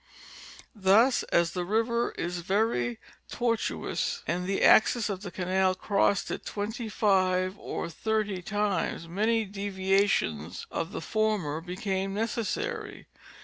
[0.73, 2.97] Thus, as the river is veiy
[3.29, 9.07] tor tuous and the axis of the canal crossed it twenty five or thirty times,
[9.07, 13.05] many deviations of the former became necessary.